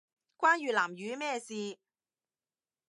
[0.35, 1.77] 關越南語咩事